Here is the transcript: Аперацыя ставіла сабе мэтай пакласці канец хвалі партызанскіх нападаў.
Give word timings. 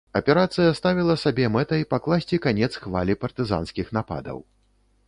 Аперацыя 0.19 0.71
ставіла 0.79 1.15
сабе 1.25 1.45
мэтай 1.57 1.85
пакласці 1.93 2.41
канец 2.47 2.73
хвалі 2.83 3.19
партызанскіх 3.27 3.95
нападаў. 4.01 4.37